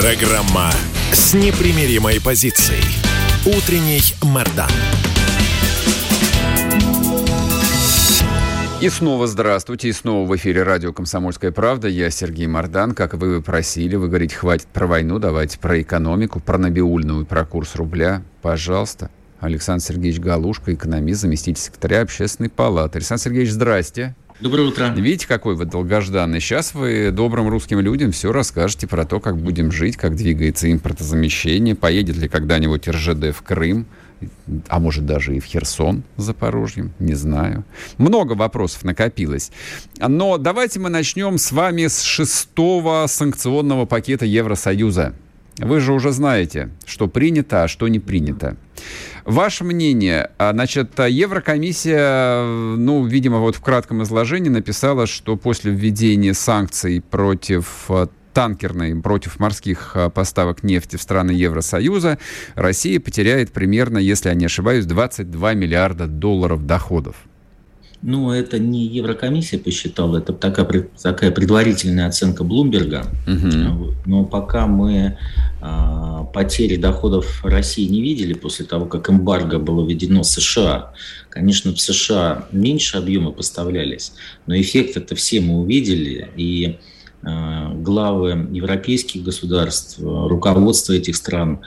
[0.00, 0.70] Программа
[1.12, 2.84] с непримиримой позицией.
[3.44, 4.70] Утренний Мордан.
[8.80, 11.88] И снова здравствуйте, и снова в эфире радио «Комсомольская правда».
[11.88, 12.92] Я Сергей Мордан.
[12.92, 17.74] Как вы просили, вы говорите, хватит про войну, давайте про экономику, про Набиульную, про курс
[17.74, 18.22] рубля.
[18.40, 19.10] Пожалуйста.
[19.40, 22.98] Александр Сергеевич Галушка, экономист, заместитель секретаря Общественной палаты.
[22.98, 24.14] Александр Сергеевич, здрасте.
[24.40, 24.94] Доброе утро.
[24.96, 26.38] Видите, какой вы долгожданный.
[26.38, 31.74] Сейчас вы добрым русским людям все расскажете про то, как будем жить, как двигается импортозамещение,
[31.74, 33.86] поедет ли когда-нибудь РЖД в Крым,
[34.68, 37.64] а может даже и в Херсон Запорожьем, не знаю.
[37.96, 39.50] Много вопросов накопилось.
[39.98, 45.14] Но давайте мы начнем с вами с шестого санкционного пакета Евросоюза.
[45.58, 48.56] Вы же уже знаете, что принято, а что не принято.
[49.28, 56.32] Ваше мнение, а, значит, Еврокомиссия, ну, видимо, вот в кратком изложении написала, что после введения
[56.32, 62.18] санкций против а, танкерной против морских а, поставок нефти в страны Евросоюза,
[62.54, 67.16] Россия потеряет примерно, если я не ошибаюсь, 22 миллиарда долларов доходов.
[68.00, 70.66] Ну, это не Еврокомиссия посчитала, это такая,
[71.02, 73.06] такая предварительная оценка Блумберга.
[73.26, 73.94] Угу.
[74.06, 75.18] Но пока мы
[75.60, 80.92] э, потери доходов России не видели после того, как эмбарго было введено США,
[81.28, 84.12] конечно, в США меньше объема поставлялись,
[84.46, 86.28] но эффект это все мы увидели.
[86.36, 86.78] И
[87.22, 91.60] главы европейских государств, руководство этих стран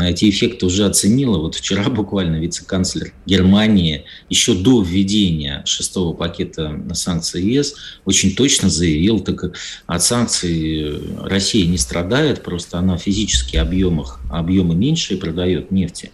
[0.00, 1.38] эти эффекты уже оценило.
[1.38, 9.20] Вот вчера буквально вице-канцлер Германии еще до введения шестого пакета санкций ЕС очень точно заявил,
[9.20, 16.10] так от санкций Россия не страдает, просто она физически объемах, объемы меньше и продает нефти.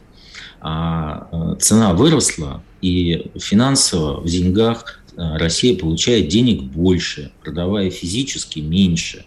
[0.61, 8.61] А э, цена выросла, и финансово в деньгах Э, Россия получает денег больше, продавая физически
[8.61, 9.25] меньше.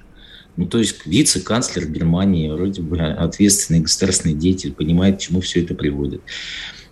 [0.58, 5.76] Ну, то есть вице-канцлер Германии, вроде бы ответственный государственный деятель, понимает, к чему все это
[5.76, 6.22] приводит.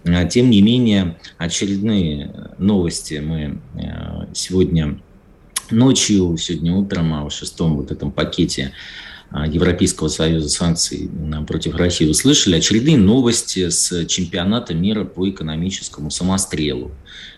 [0.06, 5.00] А, тем не менее, очередные новости мы э, сегодня
[5.72, 11.10] ночью, сегодня утром о шестом вот этом пакете а, Европейского союза санкций
[11.48, 16.92] против России услышали очередные новости с чемпионата мира по экономическому самострелу.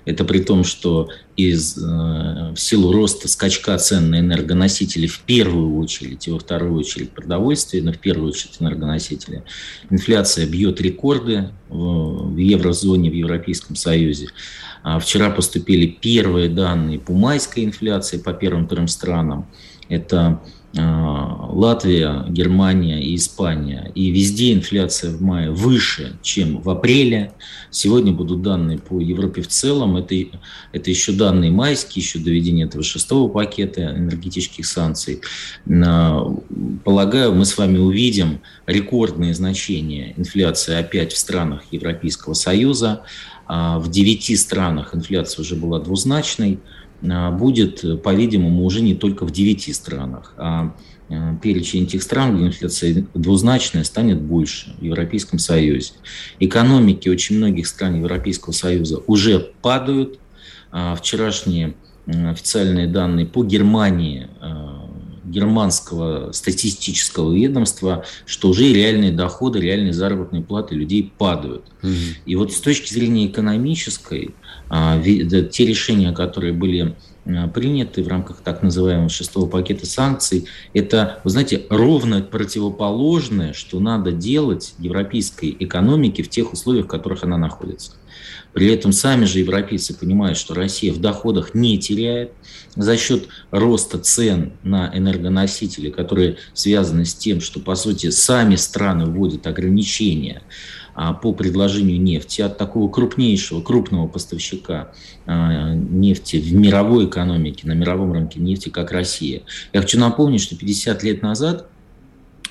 [0.03, 5.77] Это при том, что из, э, в силу роста скачка цен на энергоносители в первую
[5.77, 9.43] очередь и во вторую очередь продовольствие, но в первую очередь энергоносители,
[9.89, 14.27] инфляция бьет рекорды в, в еврозоне, в Европейском Союзе.
[14.83, 19.47] А вчера поступили первые данные по майской инфляции по первым трем странам.
[19.89, 20.43] Это а,
[20.77, 23.91] Латвия, Германия и Испания.
[23.95, 27.31] И везде инфляция в мае выше, чем в апреле.
[27.71, 29.95] Сегодня будут данные по Европе в целом.
[29.95, 30.15] Это,
[30.73, 35.21] это еще данные майские, еще доведение этого шестого пакета энергетических санкций.
[35.65, 43.03] Полагаю, мы с вами увидим рекордные значения инфляции опять в странах Европейского Союза.
[43.47, 46.59] А в девяти странах инфляция уже была двузначной.
[47.09, 50.75] А, будет, по-видимому, уже не только в девяти странах, а,
[51.09, 55.93] а перечень этих стран, где инфляция двузначная, станет больше в Европейском Союзе.
[56.39, 60.19] Экономики очень многих стран Европейского Союза уже падают.
[60.71, 61.75] А, вчерашние
[62.07, 64.27] официальные данные по Германии
[65.25, 71.65] германского статистического ведомства, что уже реальные доходы, реальные заработные платы людей падают.
[71.81, 71.91] Угу.
[72.25, 76.95] И вот с точки зрения экономической, а, те решения, которые были
[77.25, 83.79] а, приняты в рамках так называемого шестого пакета санкций, это, вы знаете, ровно противоположное, что
[83.79, 87.93] надо делать европейской экономике в тех условиях, в которых она находится.
[88.53, 92.31] При этом сами же европейцы понимают, что Россия в доходах не теряет
[92.75, 99.07] за счет роста цен на энергоносители, которые связаны с тем, что, по сути, сами страны
[99.07, 100.84] вводят ограничения а,
[101.21, 104.91] по предложению нефти от такого крупнейшего, крупного поставщика
[105.25, 109.41] а, нефти в мировой экономике, на мировом рынке нефти, как Россия.
[109.73, 111.67] Я хочу напомнить, что 50 лет назад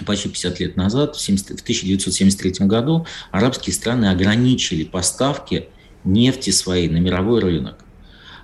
[0.07, 5.69] почти 50 лет назад, в 1973 году, арабские страны ограничили поставки
[6.05, 7.85] нефти своей на мировой рынок.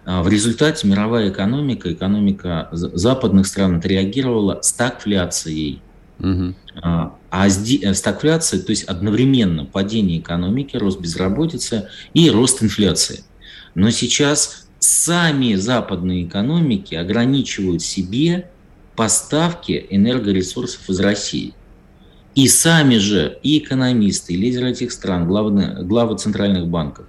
[0.06, 5.82] В результате мировая экономика, экономика западных стран отреагировала стагфляцией.
[6.20, 6.54] Угу.
[6.82, 13.24] А э, стагфляция, то есть одновременно падение экономики, рост безработицы и рост инфляции.
[13.74, 18.50] Но сейчас сами западные экономики ограничивают себе
[18.96, 21.54] поставки энергоресурсов из России.
[22.34, 27.06] И сами же, и экономисты, и лидеры этих стран, главы, главы центральных банков,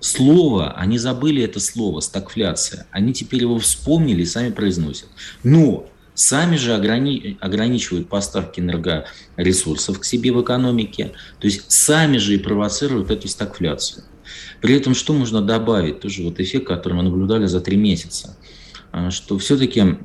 [0.00, 2.86] слово, они забыли это слово, стагфляция.
[2.90, 5.08] Они теперь его вспомнили и сами произносят.
[5.42, 7.36] Но сами же ограни...
[7.40, 14.04] ограничивают поставки энергоресурсов к себе в экономике, то есть сами же и провоцируют эту стагфляцию.
[14.60, 16.00] При этом что можно добавить?
[16.00, 18.36] Тоже вот эффект, который мы наблюдали за три месяца,
[18.90, 19.98] а, что все-таки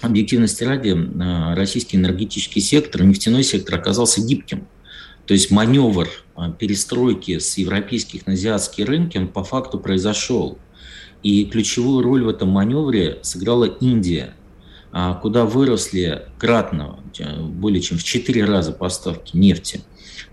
[0.00, 4.66] объективности ради а, российский энергетический сектор, нефтяной сектор оказался гибким.
[5.26, 10.58] То есть маневр а, перестройки с европейских на азиатские рынки, он по факту произошел.
[11.22, 14.34] И ключевую роль в этом маневре сыграла Индия,
[15.22, 16.98] куда выросли кратно,
[17.40, 19.82] более чем в 4 раза поставки нефти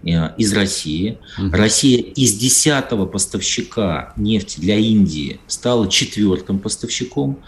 [0.04, 1.18] Э, из России.
[1.38, 1.52] Угу.
[1.52, 7.40] Россия из десятого поставщика нефти для Индии стала четвертым поставщиком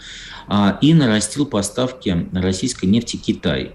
[0.48, 3.72] а, и нарастил поставки российской нефти Китай.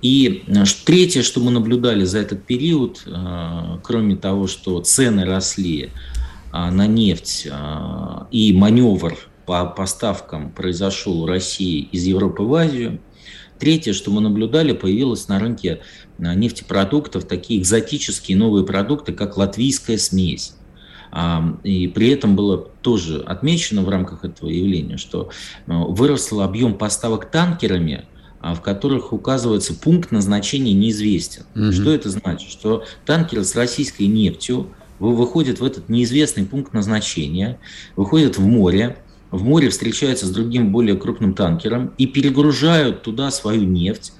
[0.00, 5.90] И э, третье, что мы наблюдали за этот период, э, кроме того, что цены росли
[6.52, 13.00] а, на нефть а, и маневр по поставкам произошел у России из Европы в Азию,
[13.58, 15.80] Третье, что мы наблюдали, появилось на рынке
[16.18, 20.54] а, нефтепродуктов такие экзотические новые продукты, как латвийская смесь.
[21.10, 25.30] А, и при этом было тоже отмечено в рамках этого явления, что
[25.66, 28.04] а, вырос объем поставок танкерами,
[28.42, 31.44] в которых указывается пункт назначения неизвестен.
[31.54, 31.72] Угу.
[31.72, 32.50] Что это значит?
[32.50, 37.58] Что танкеры с российской нефтью выходят в этот неизвестный пункт назначения,
[37.96, 38.98] выходят в море,
[39.30, 44.12] в море встречаются с другим более крупным танкером и перегружают туда свою нефть.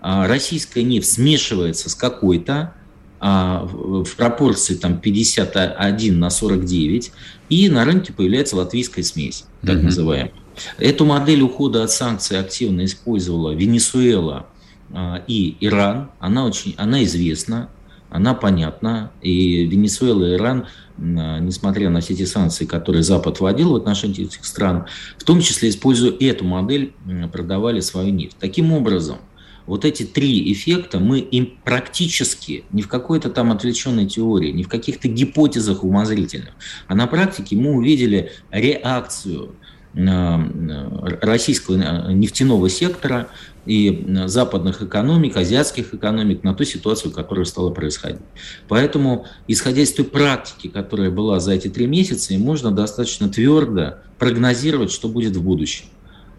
[0.00, 2.74] А, российская нефть смешивается с какой-то
[3.20, 7.12] а, в пропорции там 51 на 49,
[7.48, 9.82] и на рынке появляется латвийская смесь, так mm-hmm.
[9.82, 10.32] называемая.
[10.78, 14.46] Эту модель ухода от санкций активно использовала Венесуэла
[14.92, 16.10] а, и Иран.
[16.20, 17.70] Она очень, она известна,
[18.10, 19.12] она понятна.
[19.22, 20.66] И Венесуэла и Иран
[20.98, 25.40] а, несмотря на все эти санкции, которые Запад вводил в отношении этих стран, в том
[25.40, 26.92] числе используя эту модель,
[27.32, 28.36] продавали свою нефть.
[28.40, 29.18] Таким образом,
[29.66, 34.68] вот эти три эффекта мы им практически, не в какой-то там отвлеченной теории, не в
[34.68, 36.54] каких-то гипотезах умозрительных,
[36.86, 39.54] а на практике мы увидели реакцию
[41.20, 43.28] российского нефтяного сектора
[43.66, 48.20] и западных экономик, азиатских экономик на ту ситуацию, которая стала происходить.
[48.68, 54.92] Поэтому, исходя из той практики, которая была за эти три месяца, можно достаточно твердо прогнозировать,
[54.92, 55.86] что будет в будущем.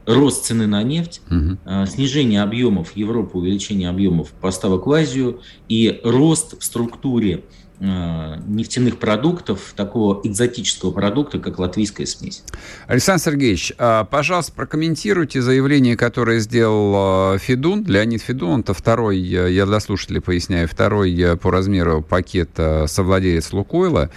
[0.05, 1.57] Рост цены на нефть, угу.
[1.85, 9.73] снижение объемов Европы, увеличение объемов поставок в Азию и рост в структуре Э, нефтяных продуктов,
[9.75, 12.43] такого экзотического продукта, как латвийская смесь.
[12.87, 19.51] Александр Сергеевич, а, пожалуйста, прокомментируйте заявление, которое сделал э, Федун, Леонид Федун, это второй, э,
[19.51, 24.09] я для слушателей поясняю, второй по размеру пакета совладелец Лукойла,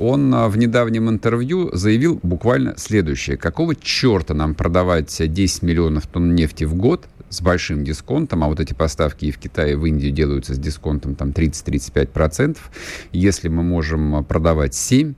[0.00, 3.36] он в недавнем интервью заявил буквально следующее.
[3.36, 8.60] Какого черта нам продавать 10 миллионов тонн нефти в год с большим дисконтом, а вот
[8.60, 12.56] эти поставки и в Китае, и в Индию делаются с дисконтом там 30-35%,
[13.12, 15.14] если мы можем продавать 7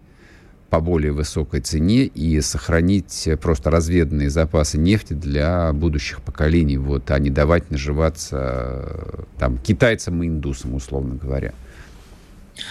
[0.69, 7.19] по более высокой цене и сохранить просто разведанные запасы нефти для будущих поколений, вот, а
[7.19, 11.53] не давать наживаться там китайцам и индусам, условно говоря.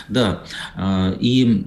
[0.09, 0.43] Да,
[0.75, 1.63] а, и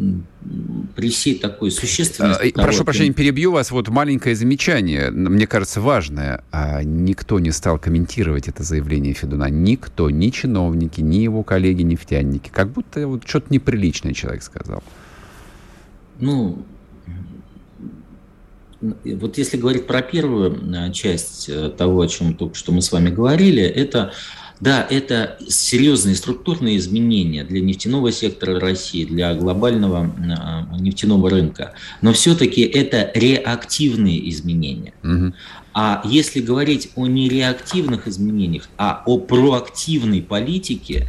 [0.94, 2.52] при всей такой существенности...
[2.54, 3.70] А, прошу того, прощения, перебью вас.
[3.70, 6.44] Вот маленькое замечание, мне кажется, важное.
[6.52, 9.50] А никто не стал комментировать это заявление Федуна.
[9.50, 12.50] Никто, ни чиновники, ни его коллеги-нефтяники.
[12.50, 14.82] Как будто вот что-то неприличное человек сказал.
[16.20, 16.64] Ну,
[18.80, 23.10] вот если говорить про первую часть э, того, о чем только что мы с вами
[23.10, 24.12] говорили, это
[24.64, 31.74] да, это серьезные структурные изменения для нефтяного сектора России, для глобального а, нефтяного рынка.
[32.00, 34.94] Но все-таки это реактивные изменения.
[35.02, 35.34] Угу.
[35.74, 41.08] А если говорить о нереактивных изменениях, а о проактивной политике,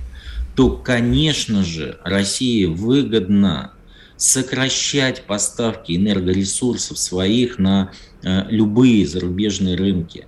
[0.57, 3.71] то, конечно же, России выгодно
[4.17, 10.27] сокращать поставки энергоресурсов своих на э, любые зарубежные рынки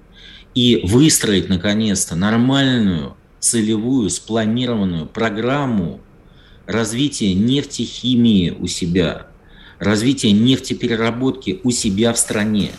[0.57, 5.99] и выстроить наконец-то нормальную, целевую, спланированную программу
[6.65, 9.27] развития нефтехимии у себя,
[9.79, 12.71] развития нефтепереработки у себя в стране.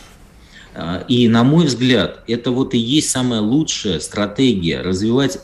[0.74, 5.38] А, и, на мой взгляд, это вот и есть самая лучшая стратегия развивать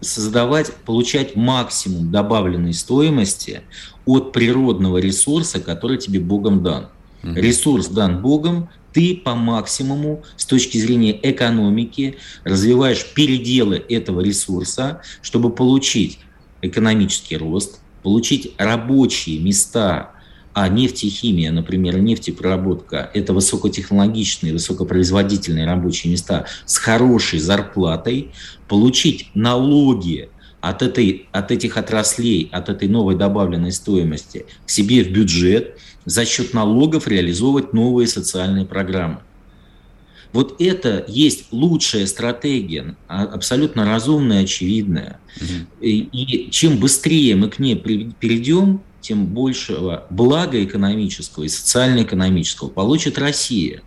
[0.00, 3.62] создавать, получать максимум добавленной стоимости
[4.06, 6.88] от природного ресурса, который тебе Богом дан.
[7.22, 7.34] Угу.
[7.34, 15.50] Ресурс дан Богом, ты по максимуму с точки зрения экономики развиваешь переделы этого ресурса, чтобы
[15.50, 16.18] получить
[16.62, 20.12] экономический рост, получить рабочие места,
[20.52, 28.32] а нефтехимия, например, нефтепроработка– это высокотехнологичные, высокопроизводительные рабочие места с хорошей зарплатой,
[28.66, 30.28] получить налоги
[30.60, 36.24] от, этой, от этих отраслей, от этой новой добавленной стоимости к себе в бюджет, за
[36.24, 39.20] счет налогов реализовывать новые социальные программы.
[40.32, 45.18] Вот это есть лучшая стратегия, а, абсолютно разумная, очевидная.
[45.36, 45.84] Угу.
[45.86, 53.18] И, и чем быстрее мы к ней перейдем, тем большего блага экономического и социально-экономического получит
[53.18, 53.82] Россия.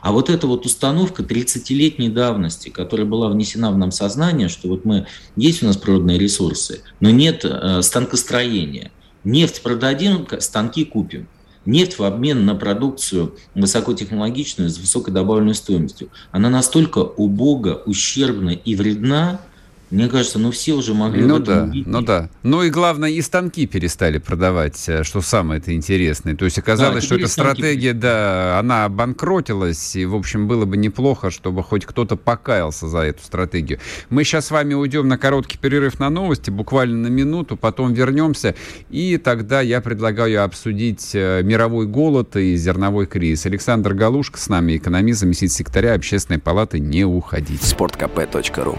[0.00, 4.84] А вот эта вот установка 30-летней давности, которая была внесена в нам сознание, что вот
[4.84, 8.90] мы, есть у нас природные ресурсы, но нет э, станкостроения.
[9.24, 11.28] Нефть продадим, станки купим.
[11.66, 18.74] Нефть в обмен на продукцию высокотехнологичную с высокой добавленной стоимостью, она настолько убога, ущербна и
[18.74, 19.42] вредна,
[19.90, 21.86] мне кажется, ну все уже могли ну да, видеть.
[21.86, 22.30] Ну да.
[22.44, 26.36] Ну и главное, и станки перестали продавать, э, что самое это интересное.
[26.36, 30.76] То есть оказалось, да, что эта стратегия, да, она обанкротилась, и, в общем, было бы
[30.76, 33.80] неплохо, чтобы хоть кто-то покаялся за эту стратегию.
[34.10, 38.54] Мы сейчас с вами уйдем на короткий перерыв на новости, буквально на минуту, потом вернемся,
[38.90, 43.46] и тогда я предлагаю обсудить э, мировой голод и зерновой кризис.
[43.46, 46.78] Александр Галушка с нами, экономист, заместитель секретаря Общественной палаты.
[46.78, 47.62] Не уходить.
[47.62, 48.78] Спорткп.ру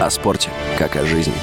[0.00, 1.34] о спорте, как о жизни.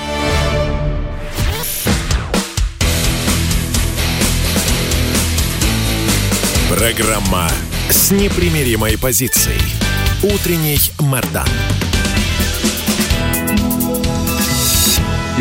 [6.70, 7.50] Программа
[7.90, 9.62] с непримиримой позицией.
[10.24, 11.48] Утренний Мордан.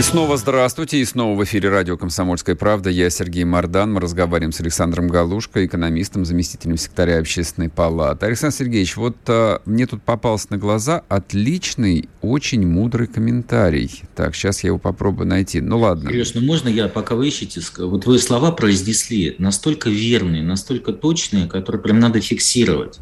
[0.00, 2.88] И снова здравствуйте, и снова в эфире радио «Комсомольская правда».
[2.88, 3.92] Я Сергей Мордан.
[3.92, 8.25] Мы разговариваем с Александром Галушко, экономистом, заместителем секретаря общественной палаты.
[8.25, 13.90] Александр Сергеевич, вот а, мне тут попался на глаза отличный, очень мудрый комментарий.
[14.16, 15.61] Так, сейчас я его попробую найти.
[15.61, 16.09] Ну ладно.
[16.09, 21.47] Сереж, ну можно я, пока вы ищете, вот вы слова произнесли настолько верные, настолько точные,
[21.47, 23.00] которые прям надо фиксировать.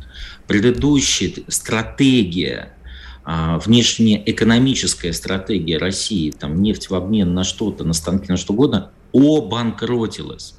[0.49, 2.73] Предыдущая стратегия
[3.29, 10.55] внешнеэкономическая стратегия России, там нефть в обмен на что-то, на станки, на что угодно, обанкротилась.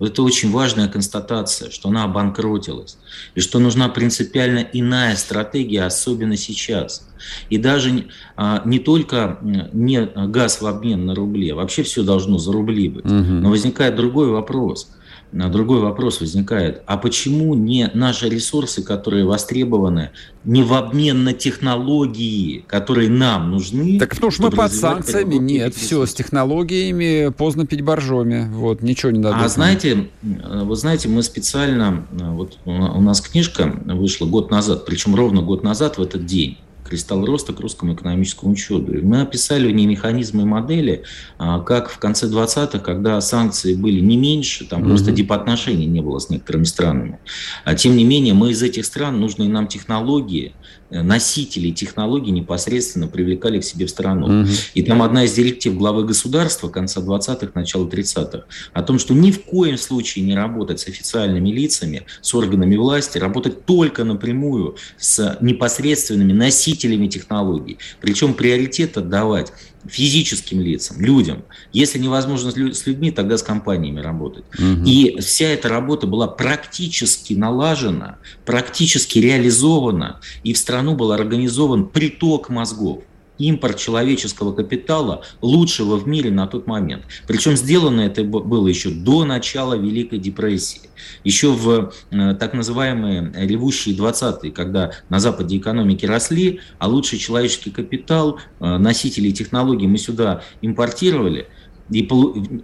[0.00, 2.98] Вот это очень важная констатация, что она обанкротилась.
[3.34, 7.08] И что нужна принципиально иная стратегия, особенно сейчас.
[7.50, 8.06] И даже
[8.36, 9.38] а, не только
[9.72, 13.06] не газ в обмен на рубли, а вообще все должно за рубли быть.
[13.06, 13.12] Угу.
[13.12, 14.90] Но возникает другой вопрос–
[15.32, 16.82] другой вопрос возникает.
[16.86, 20.10] А почему не наши ресурсы, которые востребованы,
[20.44, 23.98] не в обмен на технологии, которые нам нужны?
[23.98, 25.34] Так потому что мы под санкциями.
[25.36, 28.48] Нет, все, с технологиями поздно пить боржоми.
[28.50, 29.44] Вот, ничего не надо.
[29.44, 35.42] А знаете, вы знаете, мы специально, вот у нас книжка вышла год назад, причем ровно
[35.42, 36.58] год назад в этот день
[36.88, 38.98] кристалл роста к русскому экономическому чуду.
[38.98, 41.04] И мы описали в ней механизмы и модели,
[41.38, 44.88] а, как в конце 20-х, когда санкции были не меньше, там mm-hmm.
[44.88, 47.18] просто дипотношений не было с некоторыми странами.
[47.64, 50.54] А тем не менее, мы из этих стран нужные нам технологии,
[50.90, 54.42] Э, носителей технологий непосредственно привлекали к себе в страну.
[54.42, 54.48] Угу.
[54.74, 59.30] И там одна из директив главы государства конца 20-х, начала 30-х о том, что ни
[59.30, 65.36] в коем случае не работать с официальными лицами, с органами власти, работать только напрямую с
[65.42, 66.77] непосредственными носителями
[67.08, 67.78] технологий.
[68.00, 69.52] Причем приоритет отдавать
[69.86, 71.44] физическим лицам, людям.
[71.72, 74.44] Если невозможно с людьми, тогда с компаниями работать.
[74.58, 74.84] Угу.
[74.84, 82.48] И вся эта работа была практически налажена, практически реализована, и в страну был организован приток
[82.48, 83.02] мозгов
[83.38, 87.04] импорт человеческого капитала лучшего в мире на тот момент.
[87.26, 90.82] Причем сделано это было еще до начала Великой депрессии.
[91.24, 97.70] Еще в э, так называемые ревущие 20-е, когда на Западе экономики росли, а лучший человеческий
[97.70, 101.46] капитал, э, носители технологий мы сюда импортировали–
[101.90, 102.00] и,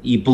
[0.02, 0.25] и,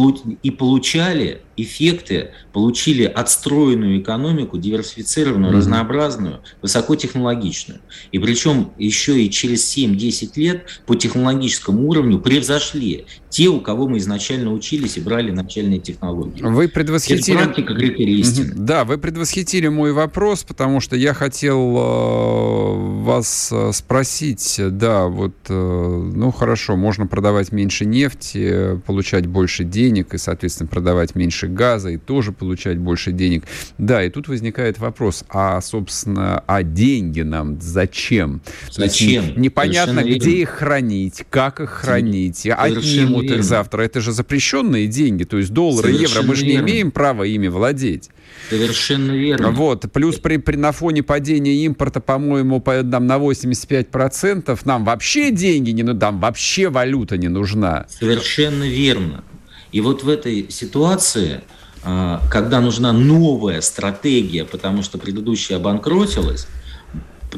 [0.43, 5.57] и получали эффекты, получили отстроенную экономику, диверсифицированную, mm-hmm.
[5.57, 7.81] разнообразную, высокотехнологичную.
[8.13, 13.99] И причем еще и через 7-10 лет по технологическому уровню превзошли те, у кого мы
[13.99, 16.43] изначально учились и брали начальные технологии.
[16.43, 17.37] Вы предвосхитили...
[17.37, 18.55] Это практика критерий истины.
[18.57, 25.35] Да, вы предвосхитили мой вопрос, потому что я хотел э, вас э, спросить, да, вот,
[25.49, 31.91] э, ну хорошо, можно продавать меньше нефти, получать больше денег и, соответственно, продавать меньше газа
[31.91, 33.45] и тоже получать больше денег.
[33.79, 38.41] Да, и тут возникает вопрос, а, собственно, а деньги нам зачем?
[38.71, 39.25] Зачем?
[39.25, 43.83] Есть, непонятно, где их хранить, как их хранить, отнимут их завтра.
[43.83, 48.11] Это же запрещенные деньги, то есть доллары, евро, мы же не имеем права ими владеть.
[48.49, 49.51] Совершенно верно.
[49.51, 55.31] Вот, плюс при, при, на фоне падения импорта, по-моему, по, нам на 85% нам вообще
[55.31, 57.87] деньги не нужны, нам вообще валюта не нужна.
[57.89, 59.25] Совершенно верно.
[59.73, 61.43] И вот в этой ситуации,
[61.83, 66.47] а, когда нужна новая стратегия, потому что предыдущая обанкротилась,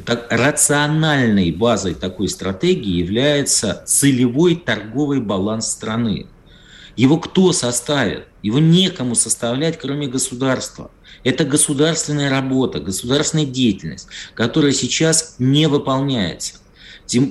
[0.04, 6.26] так, рациональной базой такой стратегии является целевой торговый баланс страны.
[6.96, 8.26] Его кто составит?
[8.42, 10.90] Его некому составлять, кроме государства.
[11.24, 16.54] Это государственная работа, государственная деятельность, которая сейчас не выполняется.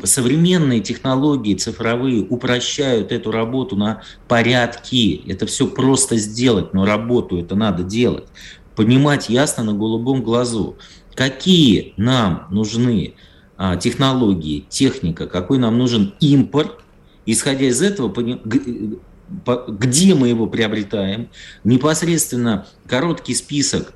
[0.03, 5.23] Современные технологии цифровые упрощают эту работу на порядки.
[5.27, 8.25] Это все просто сделать, но работу это надо делать.
[8.75, 10.77] Понимать ясно на голубом глазу,
[11.15, 13.15] какие нам нужны
[13.57, 16.79] а, технологии, техника, какой нам нужен импорт.
[17.25, 18.11] Исходя из этого,
[19.69, 21.29] где мы его приобретаем,
[21.63, 23.93] непосредственно короткий список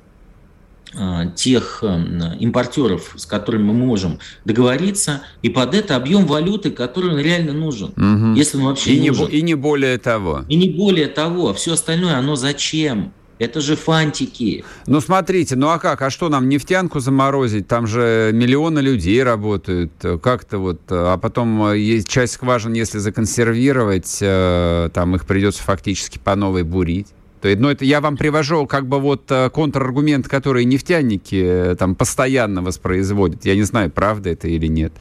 [1.34, 7.18] тех а, импортеров, с которыми мы можем договориться, и под это объем валюты, который он
[7.18, 7.88] реально нужен.
[7.96, 8.34] Угу.
[8.36, 9.28] Если он вообще и нужен.
[9.28, 10.44] Не, и не более того.
[10.48, 11.50] И не более того.
[11.50, 13.12] А все остальное, оно зачем?
[13.38, 14.64] Это же фантики.
[14.86, 16.00] Ну, смотрите, ну а как?
[16.00, 17.68] А что нам, нефтянку заморозить?
[17.68, 19.92] Там же миллионы людей работают.
[20.22, 20.80] Как-то вот...
[20.88, 26.62] А потом э, есть часть скважин, если законсервировать, э, там их придется фактически по новой
[26.62, 27.08] бурить.
[27.48, 32.62] Есть, ну, это я вам привожу как бы вот э, контраргумент, который нефтяники там постоянно
[32.62, 33.44] воспроизводят.
[33.44, 34.92] Я не знаю, правда это или нет.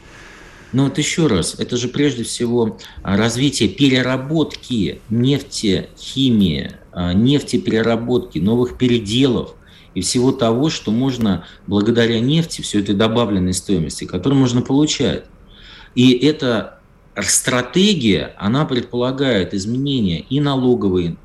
[0.72, 8.78] Но вот еще раз, это же прежде всего развитие переработки нефти, химии, а, нефтепереработки, новых
[8.78, 9.54] переделов
[9.94, 15.24] и всего того, что можно благодаря нефти, все этой добавленной стоимости, которую можно получать.
[15.94, 16.80] И эта
[17.22, 21.15] стратегия, она предполагает изменения и налоговой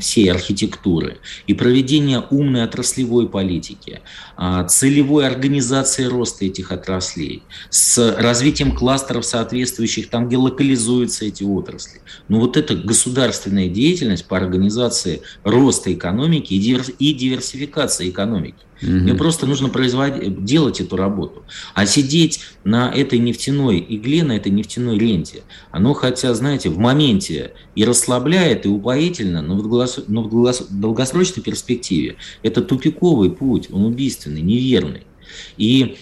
[0.00, 4.00] всей архитектуры и проведение умной отраслевой политики,
[4.36, 12.00] а, целевой организации роста этих отраслей, с развитием кластеров соответствующих там, где локализуются эти отрасли.
[12.28, 18.56] Но вот эта государственная деятельность по организации роста экономики и диверсификации экономики.
[18.82, 18.90] Угу.
[18.90, 21.44] Мне просто нужно производить, делать эту работу.
[21.74, 27.52] А сидеть на этой нефтяной игле, на этой нефтяной ленте, оно хотя, знаете, в моменте
[27.74, 34.42] и расслабляет, и упоительно, но в, но в долгосрочной перспективе это тупиковый путь, он убийственный,
[34.42, 35.02] неверный.
[35.56, 35.96] И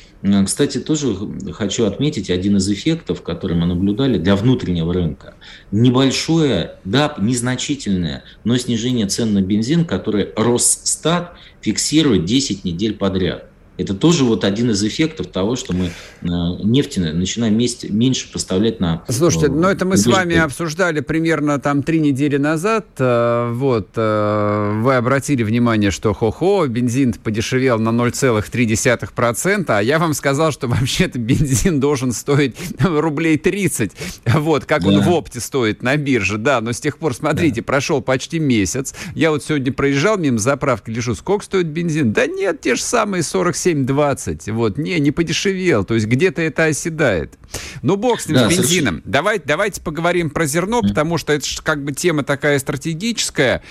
[0.44, 1.16] кстати, тоже
[1.52, 5.34] хочу отметить один из эффектов, который мы наблюдали для внутреннего рынка.
[5.70, 13.49] Небольшое, да, незначительное, но снижение цен на бензин, которое Росстат фиксирует 10 недель подряд.
[13.80, 15.90] Это тоже вот один из эффектов того, что мы э,
[16.22, 19.02] нефтяные начинаем меньше поставлять на...
[19.08, 22.86] Слушайте, ну это мы с вами обсуждали примерно там три недели назад.
[22.98, 30.12] Э, вот, э, вы обратили внимание, что хо-хо, бензин подешевел на 0,3%, а я вам
[30.12, 33.92] сказал, что вообще-то бензин должен стоить рублей 30.
[34.26, 34.88] Вот, как да.
[34.88, 36.60] он в опте стоит на бирже, да.
[36.60, 37.64] Но с тех пор, смотрите, да.
[37.64, 38.94] прошел почти месяц.
[39.14, 42.12] Я вот сегодня проезжал мимо заправки, лежу, сколько стоит бензин?
[42.12, 44.52] Да нет, те же самые 47 7,20.
[44.52, 45.84] Вот, не, не подешевел.
[45.84, 47.38] То есть где-то это оседает.
[47.82, 48.66] Ну, бог с ним, да, с бензином.
[48.66, 49.02] Совершенно.
[49.04, 53.62] Давайте, давайте поговорим про зерно, потому что это как бы тема такая стратегическая.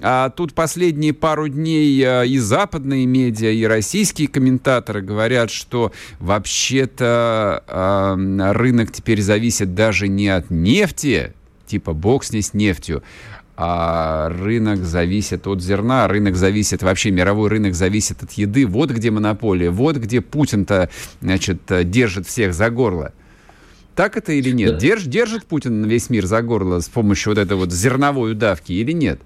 [0.00, 7.64] А тут последние пару дней а, и западные медиа, и российские комментаторы говорят, что вообще-то
[7.66, 11.32] э, рынок теперь зависит даже не от нефти,
[11.66, 13.02] типа бог с ней с нефтью,
[13.60, 18.64] а рынок зависит от зерна, рынок зависит, вообще мировой рынок зависит от еды.
[18.64, 20.90] Вот где монополия, вот где Путин-то,
[21.20, 23.12] значит, держит всех за горло.
[23.96, 24.74] Так это или нет?
[24.74, 24.78] Да.
[24.78, 28.92] Держ, держит Путин весь мир за горло с помощью вот этой вот зерновой удавки или
[28.92, 29.20] нет?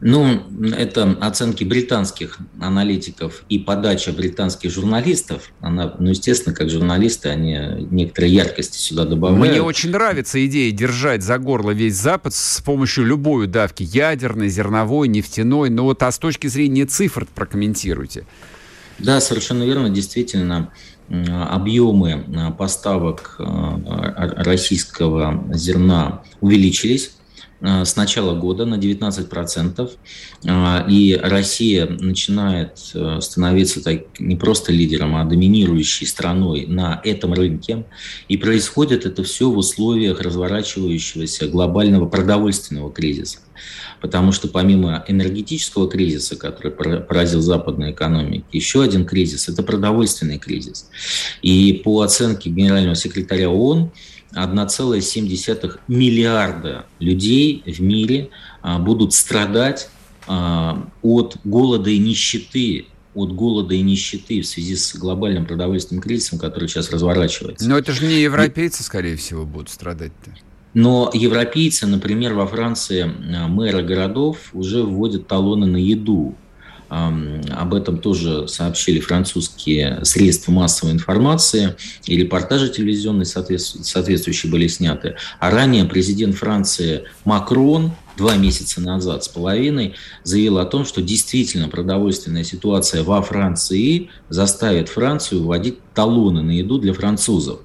[0.00, 0.44] Ну,
[0.76, 5.50] это оценки британских аналитиков и подача британских журналистов.
[5.60, 7.58] Она, ну, естественно, как журналисты, они
[7.90, 9.50] некоторые яркости сюда добавляют.
[9.50, 13.82] Мне очень нравится идея держать за горло весь Запад с помощью любой удавки.
[13.82, 15.68] Ядерной, зерновой, нефтяной.
[15.68, 18.24] Но вот а с точки зрения цифр прокомментируйте.
[19.00, 19.90] Да, совершенно верно.
[19.90, 20.70] Действительно,
[21.08, 27.10] объемы поставок российского зерна увеличились
[27.60, 29.90] с начала года на 19%.
[30.44, 37.34] Э, и Россия начинает э, становиться так, не просто лидером, а доминирующей страной на этом
[37.34, 37.84] рынке.
[38.28, 43.38] И происходит это все в условиях разворачивающегося глобального продовольственного кризиса.
[44.00, 50.88] Потому что помимо энергетического кризиса, который поразил западные экономики, еще один кризис– это продовольственный кризис.
[51.42, 53.90] И по оценке генерального секретаря ООН,
[54.34, 58.30] 1,7 миллиарда людей в мире
[58.62, 59.88] а, будут страдать
[60.26, 66.38] а, от голода и нищеты от голода и нищеты в связи с глобальным продовольственным кризисом,
[66.38, 67.68] который сейчас разворачивается.
[67.68, 70.30] Но это же не европейцы, скорее всего, будут страдать-то.
[70.74, 76.36] Но европейцы, например, во Франции а, мэры городов уже вводят талоны на еду.
[76.88, 85.16] Об этом тоже сообщили французские средства массовой информации, и репортажи телевизионные соответствующие были сняты.
[85.38, 91.68] А ранее президент Франции Макрон два месяца назад с половиной заявил о том, что действительно
[91.68, 97.60] продовольственная ситуация во Франции заставит Францию вводить талоны на еду для французов.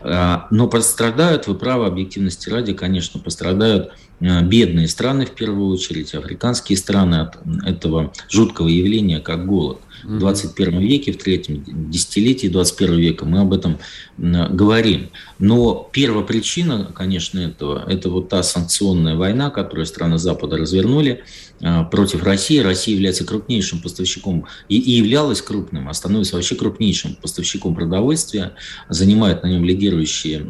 [0.00, 6.76] А, но пострадают, вы правы, объективности ради, конечно, пострадают бедные страны в первую очередь, африканские
[6.76, 13.24] страны от этого жуткого явления, как голод в 21 веке, в третьем десятилетии 21 века
[13.24, 13.78] мы об этом
[14.16, 15.10] говорим.
[15.38, 21.22] Но первая причина, конечно, этого, это вот та санкционная война, которую страны Запада развернули
[21.60, 22.58] а, против России.
[22.58, 28.52] Россия является крупнейшим поставщиком и, и являлась крупным, а становится вообще крупнейшим поставщиком продовольствия,
[28.88, 30.44] занимает на нем лидирующие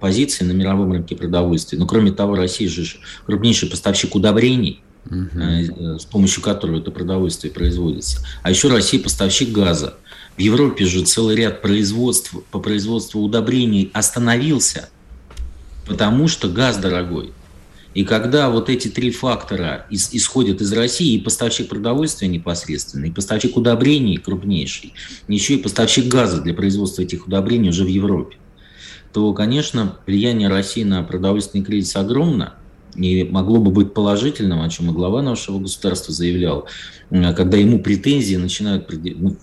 [0.00, 1.78] позиции на мировом рынке продовольствия.
[1.78, 2.84] Но кроме того, Россия же
[3.26, 5.98] крупнейший поставщик удобрений– угу.
[5.98, 8.24] с помощью которого это продовольствие производится.
[8.42, 9.94] А еще Россия поставщик газа.
[10.36, 14.88] В Европе же целый ряд производств по производству удобрений остановился,
[15.86, 17.32] потому что газ дорогой.
[17.92, 23.10] И когда вот эти три фактора из, исходят из России, и поставщик продовольствия непосредственно, и
[23.10, 24.94] поставщик удобрений крупнейший,
[25.26, 28.36] еще и поставщик газа для производства этих удобрений уже в Европе,
[29.12, 32.54] то, конечно, влияние России на продовольственный кризис огромно–
[32.94, 36.66] и могло бы быть положительным, о чем и глава нашего государства заявлял,
[37.10, 39.36] когда ему претензии начинают, ну,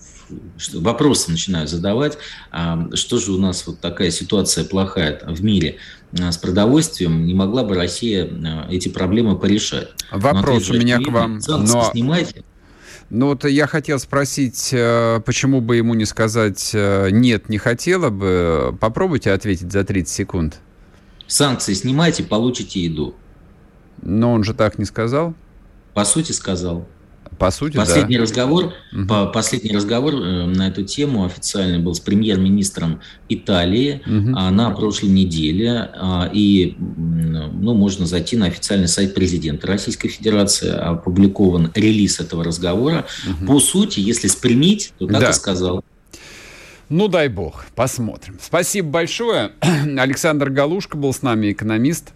[0.74, 2.18] вопросы начинают задавать,
[2.50, 5.76] а что же у нас вот такая ситуация плохая в мире
[6.18, 9.88] а, с продовольствием, не могла бы Россия а, эти проблемы порешать.
[10.10, 11.40] Вопрос у меня к вам.
[11.46, 11.90] Но...
[11.92, 12.44] Снимайте.
[13.10, 18.10] Ну вот я хотел спросить, э, почему бы ему не сказать э, «нет, не хотела
[18.10, 18.76] бы».
[18.78, 20.60] Попробуйте ответить за 30 секунд.
[21.26, 23.14] Санкции снимайте, получите еду.
[24.02, 25.34] Но он же так не сказал?
[25.94, 26.86] По сути, сказал.
[27.38, 28.22] По сути, последний да.
[28.22, 29.06] разговор, угу.
[29.06, 34.30] по, последний разговор э, на эту тему официальный был с премьер-министром Италии угу.
[34.30, 35.90] на прошлой неделе.
[35.94, 43.06] А, и ну, можно зайти на официальный сайт президента Российской Федерации, опубликован релиз этого разговора.
[43.28, 43.46] Угу.
[43.46, 45.30] По сути, если спрямить, то так да.
[45.30, 45.84] и сказал.
[46.88, 48.38] Ну, дай бог, посмотрим.
[48.42, 49.52] Спасибо большое.
[49.98, 52.14] Александр Галушка был с нами, экономист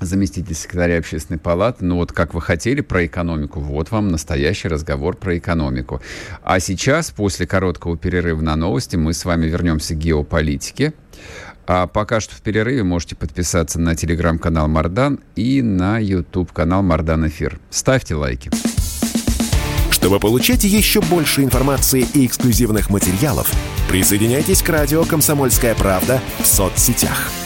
[0.00, 1.84] заместитель секретаря общественной палаты.
[1.84, 6.00] Ну вот как вы хотели про экономику, вот вам настоящий разговор про экономику.
[6.42, 10.94] А сейчас, после короткого перерыва на новости, мы с вами вернемся к геополитике.
[11.66, 17.58] А пока что в перерыве можете подписаться на телеграм-канал Мардан и на YouTube-канал Мардан Эфир.
[17.70, 18.50] Ставьте лайки.
[19.90, 23.50] Чтобы получать еще больше информации и эксклюзивных материалов,
[23.88, 27.30] присоединяйтесь к радио «Комсомольская правда» в соцсетях–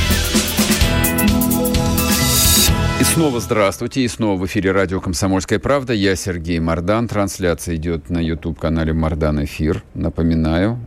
[3.01, 5.91] И снова здравствуйте, и снова в эфире радио «Комсомольская правда».
[5.91, 7.07] Я Сергей Мордан.
[7.07, 9.83] Трансляция идет на YouTube-канале «Мордан Эфир».
[9.95, 10.77] Напоминаю,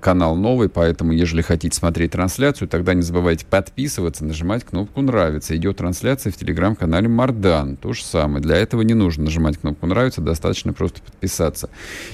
[0.00, 5.56] канал новый, поэтому, если хотите смотреть трансляцию, тогда не забывайте подписываться, нажимать кнопку «Нравится».
[5.56, 7.76] Идет трансляция в телеграм-канале Мардан.
[7.76, 8.42] То же самое.
[8.42, 11.70] Для этого не нужно нажимать кнопку «Нравится», достаточно просто подписаться.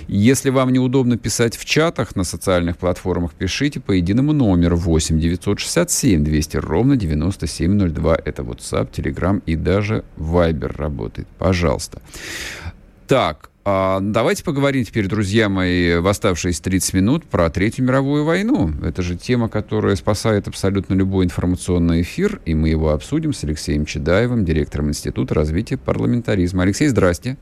[0.08, 6.24] Если вам неудобно писать в чатах на социальных платформах, пишите по единому номеру 8 967
[6.24, 8.18] 200 ровно 9702.
[8.24, 11.28] Это WhatsApp, Telegram и даже Viber работает.
[11.38, 12.02] Пожалуйста.
[13.06, 18.70] Так, А давайте поговорим теперь, друзья мои, в оставшиеся 30 минут про Третью мировую войну.
[18.84, 23.84] Это же тема, которая спасает абсолютно любой информационный эфир, и мы его обсудим с Алексеем
[23.84, 26.62] Чедаевым, директором Института развития парламентаризма.
[26.62, 27.38] Алексей, здрасте.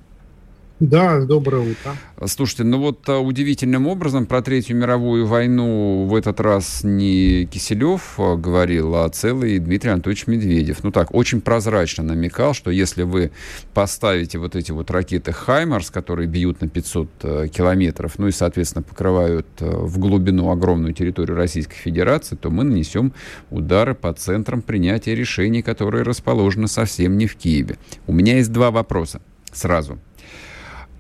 [0.81, 1.93] Да, доброе утро.
[2.27, 8.19] Слушайте, ну вот а, удивительным образом про Третью мировую войну в этот раз не Киселев
[8.19, 10.83] а, говорил, а целый Дмитрий Анатольевич Медведев.
[10.83, 13.31] Ну так, очень прозрачно намекал, что если вы
[13.73, 18.83] поставите вот эти вот ракеты «Хаймарс», которые бьют на 500 э, километров, ну и, соответственно,
[18.83, 23.13] покрывают в глубину огромную территорию Российской Федерации, то мы нанесем
[23.51, 27.77] удары по центрам принятия решений, которые расположены совсем не в Киеве.
[28.09, 29.21] У меня есть два вопроса
[29.53, 30.01] сразу.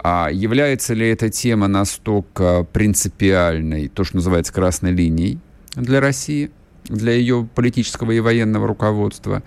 [0.06, 5.38] А является ли эта тема настолько принципиальной, то, что называется красной линией
[5.76, 6.50] для России,
[6.84, 9.42] для ее политического и военного руководства?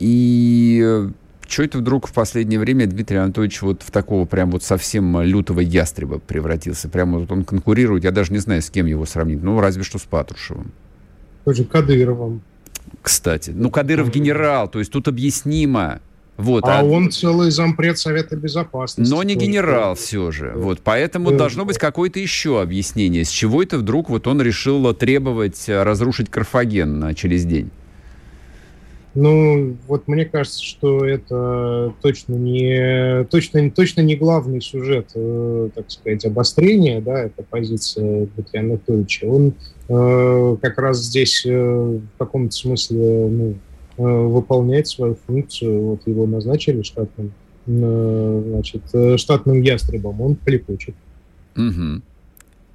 [0.00, 1.08] И
[1.46, 5.60] что это вдруг в последнее время Дмитрий Анатольевич вот в такого прям вот совсем лютого
[5.60, 6.88] ястреба превратился?
[6.88, 9.40] Прямо вот он конкурирует, я даже не знаю, с кем его сравнить.
[9.44, 10.72] Ну, разве что с Патрушевым.
[11.44, 12.42] Тоже Кадыровым.
[13.00, 13.52] Кстати.
[13.54, 16.00] Ну, Кадыров генерал, то есть тут объяснимо.
[16.38, 19.12] Вот, а, а он целый зампред Совета Безопасности.
[19.12, 20.52] Но не генерал все же.
[20.54, 21.36] Вот, поэтому да.
[21.36, 26.30] должно быть какое-то еще объяснение, с чего это вдруг вот он решил требовать э, разрушить
[26.30, 27.70] Карфаген через день.
[29.16, 35.90] Ну, вот мне кажется, что это точно не, точно, точно не главный сюжет, э, так
[35.90, 39.24] сказать, обострения, да, это позиция Дмитрия Анатольевича.
[39.24, 39.54] Он
[39.88, 43.67] э, как раз здесь э, в каком-то смысле ну, Э,
[44.02, 45.86] выполнять свою функцию.
[45.86, 47.32] Вот его назначили штатным,
[47.66, 50.94] э, значит, э, штатным ястребом, он хлепочет.
[51.56, 52.02] Угу.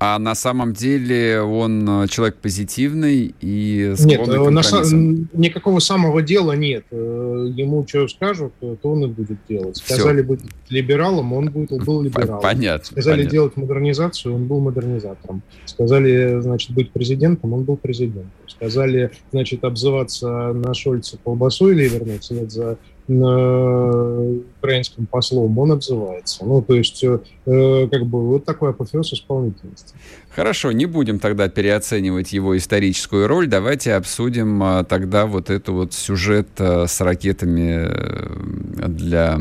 [0.06, 6.84] А на самом деле он человек позитивный и Нет, на са- никакого самого дела нет.
[6.92, 9.78] Ему что скажут, то он и будет делать.
[9.78, 10.28] Сказали Все.
[10.28, 12.42] быть либералом, он будет, был либералом.
[12.42, 12.86] Понятно.
[12.86, 13.32] Сказали понятно.
[13.32, 15.42] делать модернизацию, он был модернизатором.
[15.64, 18.30] Сказали, значит, быть президентом, он был президентом
[18.64, 26.46] сказали, значит, обзываться на Шольца колбасой ливерной вслед за украинским послом, он обзывается.
[26.46, 29.94] Ну, то есть, э, как бы, вот такой апофеоз исполнительности.
[30.30, 33.48] Хорошо, не будем тогда переоценивать его историческую роль.
[33.48, 39.40] Давайте обсудим а, тогда вот эту вот сюжет а, с ракетами э, для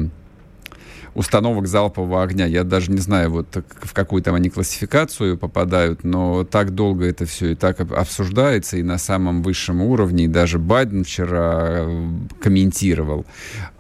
[1.15, 2.47] установок залпового огня.
[2.47, 3.47] Я даже не знаю, вот
[3.83, 8.83] в какую там они классификацию попадают, но так долго это все и так обсуждается, и
[8.83, 13.27] на самом высшем уровне, и даже Байден вчера э, комментировал.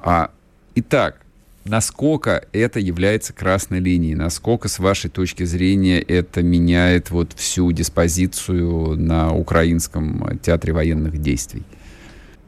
[0.03, 0.31] А,
[0.75, 1.21] итак,
[1.65, 8.97] насколько это является красной линией, насколько, с вашей точки зрения, это меняет вот всю диспозицию
[8.99, 11.63] на украинском театре военных действий?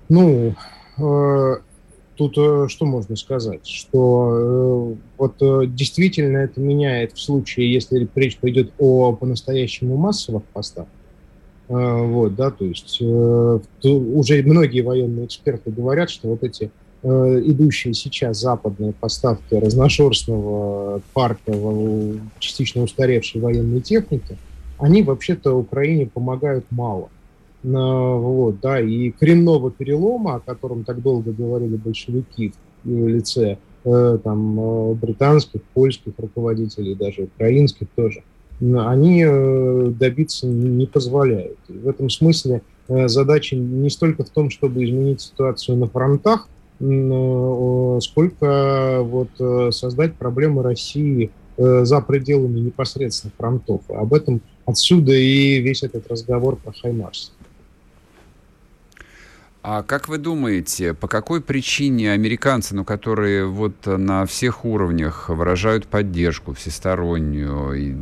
[0.09, 0.55] Ну,
[0.99, 1.57] э,
[2.17, 3.67] Тут э, что можно сказать?
[3.67, 10.45] Что э, вот э, действительно это меняет в случае, если речь пойдет о по-настоящему массовых
[10.45, 10.93] поставках.
[11.67, 16.71] Вот, да, то есть уже многие военные эксперты говорят, что вот эти
[17.03, 21.55] идущие сейчас западные поставки разношерстного парка
[22.39, 24.37] частично устаревшей военной техники,
[24.77, 27.09] они вообще-то Украине помогают мало.
[27.65, 32.53] Вот, да, и коренного перелома, о котором так долго говорили большевики
[32.85, 38.23] в лице э, там, э, британских, польских руководителей, даже украинских тоже,
[38.61, 41.57] они э, добиться не позволяют.
[41.69, 46.47] И в этом смысле задача не столько в том, чтобы изменить ситуацию на фронтах,
[48.03, 53.81] сколько вот создать проблемы России за пределами непосредственно фронтов.
[53.89, 57.33] Об этом отсюда и весь этот разговор про Хаймарс.
[59.67, 65.87] А как вы думаете, по какой причине американцы, ну, которые вот на всех уровнях выражают
[65.87, 67.95] поддержку всестороннюю, и,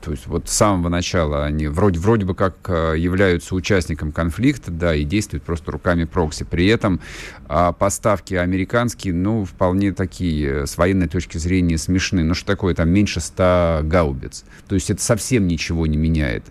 [0.00, 4.72] то есть вот с самого начала они вроде, вроде бы как э, являются участником конфликта,
[4.72, 6.42] да, и действуют просто руками прокси.
[6.42, 6.98] При этом
[7.46, 12.24] а, поставки американские, ну, вполне такие, с военной точки зрения, смешные.
[12.24, 14.44] Ну, что такое, там меньше ста гаубиц.
[14.66, 16.46] То есть это совсем ничего не меняет.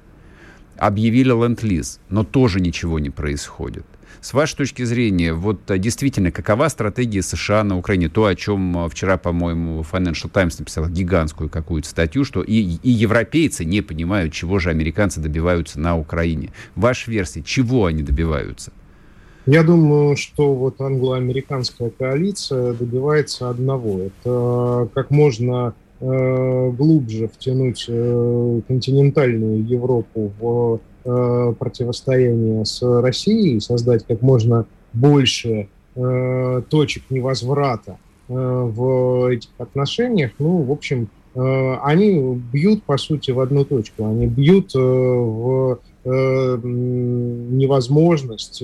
[0.78, 3.86] Объявили ленд-лиз, но тоже ничего не происходит.
[4.24, 8.08] С вашей точки зрения, вот а, действительно, какова стратегия США на Украине?
[8.08, 12.90] То, о чем а, вчера, по-моему, Financial Times написал гигантскую какую-то статью, что и, и
[12.90, 16.54] европейцы не понимают, чего же американцы добиваются на Украине.
[16.78, 18.72] Ваша версия, чего они добиваются?
[19.46, 24.04] Я думаю, что вот англо-американская коалиция добивается одного.
[24.04, 34.06] Это как можно э, глубже втянуть э, континентальную Европу в э, противостояние с Россией, создать
[34.06, 42.84] как можно больше э, точек невозврата э, в этих отношениях, ну, в общем, они бьют,
[42.84, 44.06] по сути, в одну точку.
[44.06, 45.80] Они бьют в
[47.56, 48.63] невозможность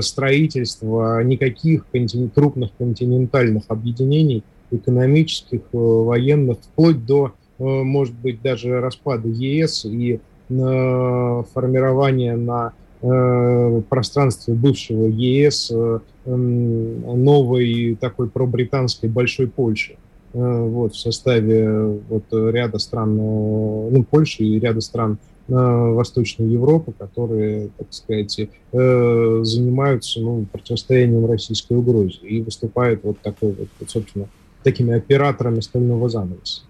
[0.00, 1.86] строительства никаких
[2.34, 10.18] крупных континентальных объединений экономических, военных, вплоть до, может быть, даже распада ЕС и
[10.50, 19.96] формирования на Э, пространстве бывшего ЕС э, новой такой пробританской большой Польши
[20.34, 25.16] э, вот, в составе вот, ряда стран, ну, Польши и ряда стран
[25.48, 33.90] Восточной Европы, которые, так сказать, занимаются ну, противостоянием российской угрозе и выступают вот такой вот,
[33.90, 34.28] собственно,
[34.62, 36.62] такими операторами стального занавеса.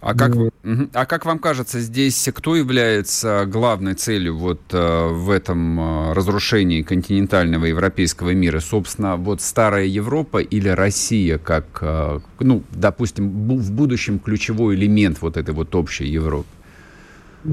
[0.00, 0.50] А как, ну,
[0.92, 6.82] а как вам кажется, здесь кто является главной целью вот э, в этом э, разрушении
[6.82, 8.60] континентального европейского мира?
[8.60, 13.28] Собственно, вот старая Европа или Россия как, э, ну, допустим,
[13.58, 16.46] в будущем ключевой элемент вот этой вот общей Европы?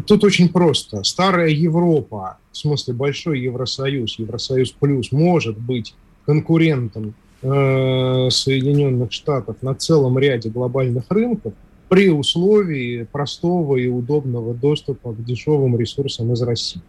[0.06, 1.04] Тут очень просто.
[1.04, 5.95] Старая Европа, в смысле Большой Евросоюз, Евросоюз плюс, может быть
[6.28, 11.54] конкурентом Соединенных Штатов на целом ряде глобальных рынков,
[11.89, 16.82] при условии простого и удобного доступа к дешевым ресурсам из России.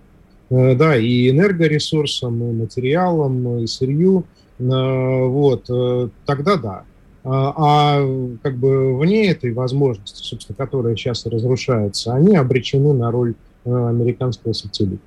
[0.50, 4.24] Э, да, и энергоресурсам, и материалам, и сырью.
[4.58, 6.84] Э, вот, э, тогда да.
[7.28, 8.06] А,
[8.40, 15.02] как бы вне этой возможности, собственно, которая сейчас разрушается, они обречены на роль американского сателлита.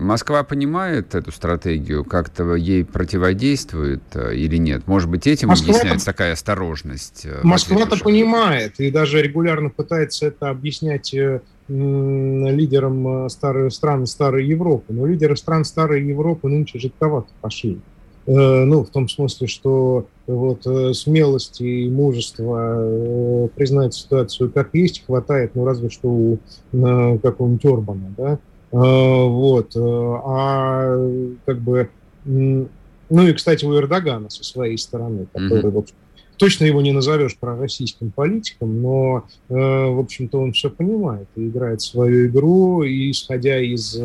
[0.00, 4.86] Москва понимает эту стратегию, как-то ей противодействует э, или нет?
[4.86, 7.26] Может быть, этим Москва объясняется такая осторожность?
[7.26, 14.92] Э, Москва-то понимает и даже регулярно пытается это объяснять э, лидерам старой, стран Старой Европы.
[14.92, 17.78] Но лидеры стран Старой Европы нынче жидковато пошли.
[18.26, 20.62] Ну, в том смысле, что вот
[20.94, 26.38] смелости и мужества признать ситуацию как есть хватает, ну, разве что у
[26.70, 28.38] какого-нибудь Орбана, да,
[28.72, 29.74] вот.
[29.74, 31.90] Э, а как бы...
[32.24, 35.70] Ну и, кстати, у Эрдогана со своей стороны, который, mm-hmm.
[35.70, 35.94] в общем,
[36.36, 41.80] точно его не назовешь пророссийским политиком, но, э, в общем-то, он все понимает и играет
[41.80, 44.00] свою игру, и исходя из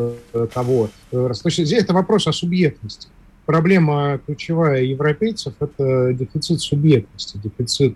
[0.53, 0.89] того...
[1.11, 3.09] То есть здесь это вопрос о субъектности.
[3.45, 7.95] Проблема ключевая европейцев– это дефицит субъектности, дефицит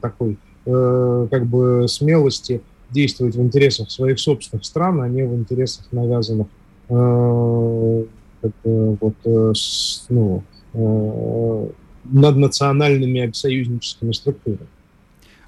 [0.00, 6.46] такой как бы смелости– действовать в интересах своих собственных стран, а не в интересах навязанных
[6.88, 8.04] э,
[8.42, 10.44] как, вот, э, с, ну,
[10.74, 11.68] э,
[12.04, 14.68] наднациональными союзническими структурами.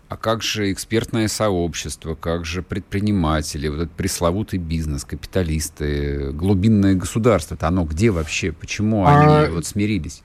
[0.08, 7.56] А как же экспертное сообщество, как же предприниматели, вот этот пресловутый бизнес, капиталисты, глубинное государство,
[7.56, 8.52] это оно где вообще?
[8.52, 9.42] Почему а...
[9.42, 10.22] они вот смирились?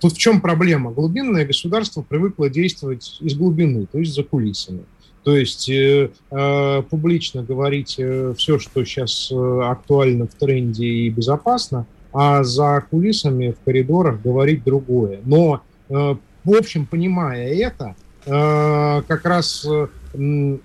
[0.00, 0.90] Тут в чем проблема?
[0.90, 4.82] Глубинное государство привыкло действовать из глубины, то есть за кулисами.
[5.24, 11.10] То есть э, э, публично говорить э, все, что сейчас э, актуально в тренде и
[11.10, 15.20] безопасно, а за кулисами в коридорах говорить другое.
[15.24, 17.94] Но, э, в общем, понимая это,
[18.26, 20.58] э, как раз э, э,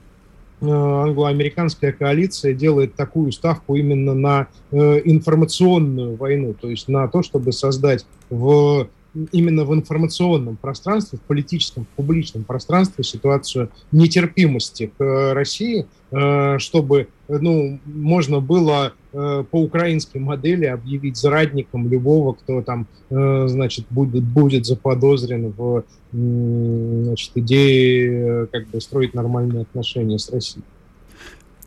[0.60, 8.08] англо-американская коалиция делает такую ставку именно на информационную войну, то есть на то, чтобы создать
[8.32, 8.88] в
[9.32, 16.58] именно в информационном пространстве, в политическом, в публичном пространстве ситуацию нетерпимости к э, России, э,
[16.60, 24.24] чтобы ну, можно было э, по украинской модели объявить зрадником любого, кто там, значит, будет,
[24.24, 30.66] будет заподозрен в значит, идее как бы строить нормальные отношения с Россией.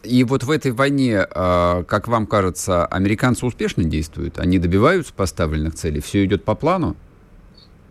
[0.03, 4.39] И вот в этой войне, как вам кажется, американцы успешно действуют?
[4.39, 6.01] Они добиваются поставленных целей?
[6.01, 6.97] Все идет по плану?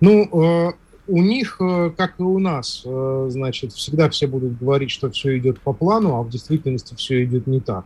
[0.01, 0.71] Ну, э,
[1.07, 5.37] у них, э, как и у нас, э, значит, всегда все будут говорить, что все
[5.37, 7.85] идет по плану, а в действительности все идет не так.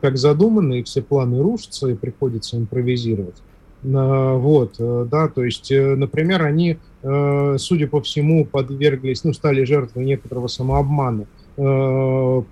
[0.00, 3.34] Как задумано, и все планы рушатся, и приходится импровизировать.
[3.82, 11.26] Вот, да, то есть, например, они, судя по всему, подверглись, ну, стали жертвой некоторого самообмана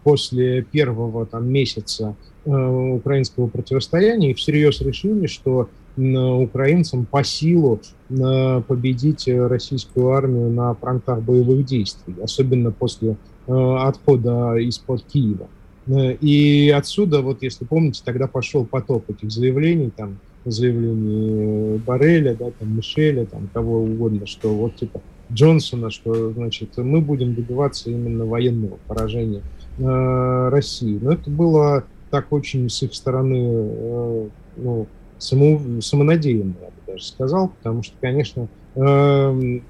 [0.04, 2.14] после первого там месяца
[2.44, 11.64] украинского противостояния и всерьез решили, что украинцам по силу победить российскую армию на фронтах боевых
[11.66, 15.48] действий, особенно после э, отхода из-под Киева.
[15.88, 22.50] Э, и отсюда, вот если помните, тогда пошел поток этих заявлений, там, заявлений Барреля, да,
[22.58, 25.00] там, Мишеля, там, кого угодно, что вот типа
[25.32, 29.42] Джонсона, что, значит, мы будем добиваться именно военного поражения
[29.78, 30.98] э, России.
[31.00, 34.86] Но это было так очень с их стороны, э, ну,
[35.18, 39.60] само, самонадеянно, я бы даже сказал, потому что, конечно, э,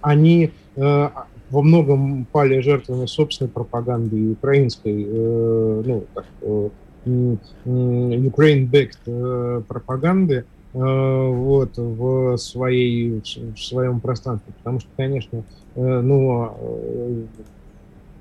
[0.00, 1.08] они э,
[1.50, 5.04] во многом пали жертвами собственной пропаганды и украинской,
[5.84, 6.26] ну, так,
[7.04, 14.52] Ukraine-backed пропаганды, вот, в, своей, в своем пространстве.
[14.58, 15.42] Потому что, конечно,
[15.74, 17.26] ну,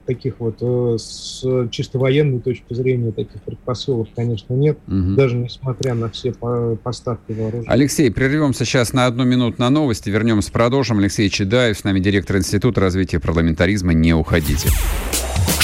[0.10, 5.14] таких вот э, с чисто военной точки зрения таких предпосылок, конечно, нет, угу.
[5.16, 6.34] даже несмотря на все
[6.84, 7.70] поставки вооружения.
[7.70, 10.98] Алексей, прервемся сейчас на одну минуту на новости, вернемся, продолжим.
[10.98, 13.94] Алексей Чедаев, с нами директор Института развития парламентаризма.
[13.94, 14.70] Не уходите.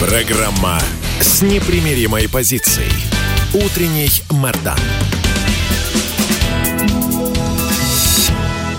[0.00, 0.78] Программа
[1.20, 2.92] с непримиримой позицией.
[3.52, 4.78] Утренний Мордан.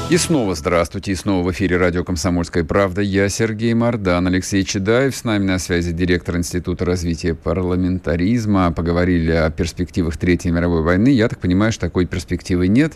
[0.09, 3.01] И снова здравствуйте, и снова в эфире радио «Комсомольская правда».
[3.01, 8.71] Я Сергей Мордан, Алексей Чедаев, с нами на связи директор Института развития парламентаризма.
[8.71, 11.09] Поговорили о перспективах Третьей мировой войны.
[11.09, 12.93] Я так понимаю, что такой перспективы нет.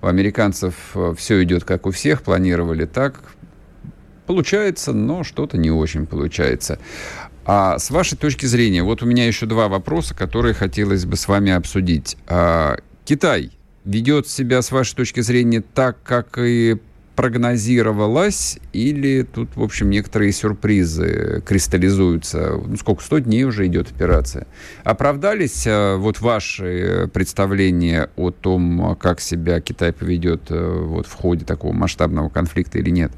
[0.00, 3.20] У американцев э, все идет как у всех, планировали так.
[4.26, 6.78] Получается, но что-то не очень получается.
[7.46, 11.28] А с вашей точки зрения, вот у меня еще два вопроса, которые хотелось бы с
[11.28, 12.16] вами обсудить.
[12.26, 13.52] А, Китай
[13.84, 16.76] ведет себя, с вашей точки зрения, так, как и
[17.14, 22.60] прогнозировалось, или тут, в общем, некоторые сюрпризы кристаллизуются?
[22.66, 24.48] Ну, сколько, 100 дней уже идет операция.
[24.82, 31.44] Оправдались а, вот ваши представления о том, как себя Китай поведет э, вот в ходе
[31.44, 33.12] такого масштабного конфликта или нет?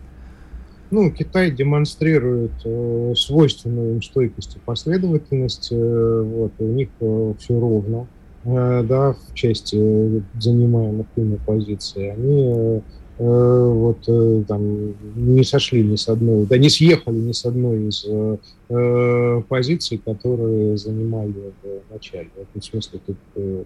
[0.90, 5.68] Ну, Китай демонстрирует э, свойственную им стойкость и последовательность.
[5.70, 8.06] Э, вот, у них э, все ровно
[8.44, 12.80] Э, да, в части занимаемых ими позиций, они э,
[13.18, 18.06] э, вот там не сошли ни с одной, да не съехали ни с одной из
[18.08, 22.30] э, позиций, которые занимали в начале.
[22.36, 23.64] В этом смысле тут э,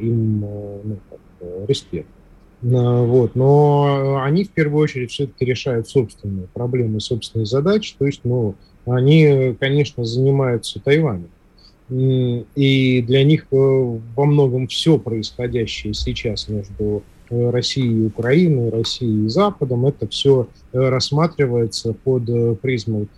[0.00, 1.20] им ну, как,
[1.66, 2.08] респект.
[2.60, 3.34] Вот.
[3.36, 7.94] Но они в первую очередь все-таки решают собственные проблемы, собственные задачи.
[7.98, 8.54] То есть, ну,
[8.86, 11.28] они, конечно, занимаются Тайванем.
[11.90, 19.24] И для них э, во многом все происходящее сейчас между э, Россией и Украиной, Россией
[19.24, 23.08] и Западом, это все э, рассматривается под призмой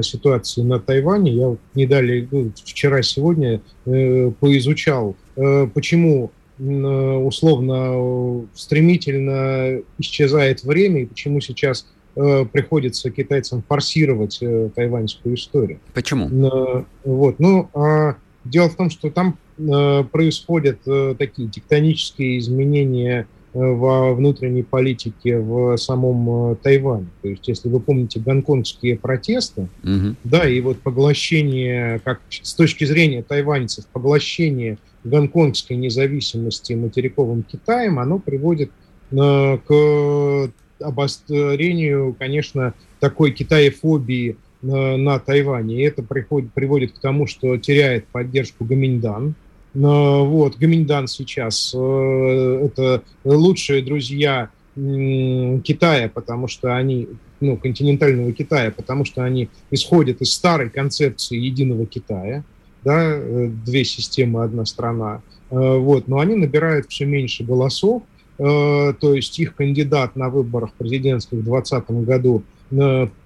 [0.00, 1.32] ситуации на Тайване.
[1.32, 11.86] Я не далее, ну, вчера-сегодня поизучал, почему условно стремительно исчезает время и почему сейчас
[12.18, 15.80] Э, приходится китайцам форсировать э, тайваньскую историю.
[15.92, 16.30] Почему?
[16.30, 23.28] Э, вот, ну, э, дело в том, что там э, происходят э, такие тектонические изменения
[23.52, 27.08] э, во внутренней политике в самом э, Тайване.
[27.20, 30.16] То есть, если вы помните гонконгские протесты, угу.
[30.24, 34.78] да, и вот поглощение, как с точки зрения тайваньцев, поглощение
[35.08, 38.70] гонконгской независимости материковым Китаем, оно приводит
[39.10, 40.50] э, к
[40.80, 45.76] обострению, конечно, такой китаефобии на, на Тайване.
[45.76, 49.34] И это приходит, приводит к тому, что теряет поддержку Гаминьдан.
[49.74, 57.08] Вот, Гаминьдан сейчас э, это лучшие друзья Китая, потому что они,
[57.40, 62.44] ну, континентального Китая, потому что они исходят из старой концепции единого Китая,
[62.86, 65.20] да, э, две системы, одна страна,
[65.50, 68.02] э, вот, но они набирают все меньше голосов,
[68.38, 72.42] Э, то есть их кандидат на выборах президентских в 2020 году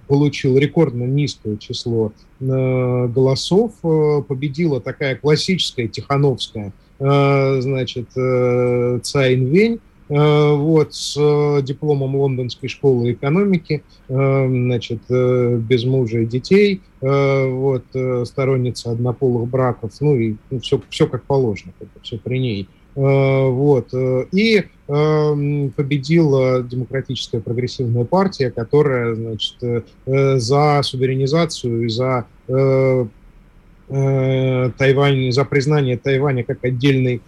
[0.07, 9.79] получил рекордно низкое число голосов, победила такая классическая Тихановская, значит, Цай Инвень,
[10.11, 17.85] вот, с дипломом Лондонской школы экономики, значит, без мужа и детей, вот,
[18.25, 22.67] сторонница однополых браков, ну и ну, все, все как положено, это все при ней.
[22.95, 23.93] Э, вот.
[23.93, 29.83] Э, и победила демократическая прогрессивная партия, которая значит, э,
[30.37, 32.27] за суверенизацию и за
[33.91, 37.21] Тайвань, за признание Тайваня как отдельной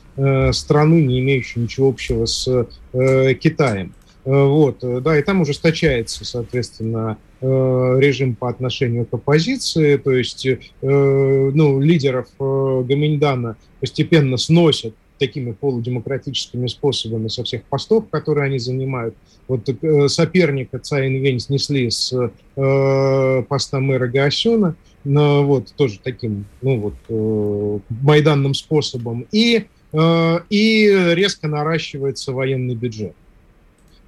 [0.54, 3.94] страны, не имеющей ничего общего с Китаем.
[4.24, 10.48] Вот, да, и там ужесточается, соответственно, режим по отношению к оппозиции, то есть,
[10.82, 19.16] ну, лидеров Гаминьдана постепенно сносят такими полудемократическими способами со всех постов, которые они занимают.
[19.48, 22.14] Вот э, соперника Цайн Вень снесли с
[22.56, 29.26] э, поста мэра Гаосюна, вот тоже таким, ну вот, э, майданным способом.
[29.32, 33.14] И, э, и резко наращивается военный бюджет.